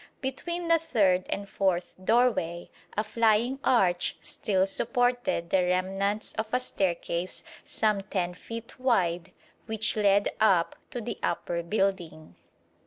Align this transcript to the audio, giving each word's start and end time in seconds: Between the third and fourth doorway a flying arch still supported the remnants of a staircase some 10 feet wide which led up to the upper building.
Between 0.19 0.67
the 0.67 0.79
third 0.79 1.27
and 1.29 1.47
fourth 1.47 1.93
doorway 2.03 2.71
a 2.97 3.03
flying 3.03 3.59
arch 3.63 4.17
still 4.23 4.65
supported 4.65 5.51
the 5.51 5.63
remnants 5.63 6.33
of 6.39 6.47
a 6.51 6.59
staircase 6.59 7.43
some 7.63 8.01
10 8.01 8.33
feet 8.33 8.79
wide 8.79 9.31
which 9.67 9.95
led 9.95 10.29
up 10.39 10.75
to 10.89 11.01
the 11.01 11.19
upper 11.21 11.61
building. 11.61 12.33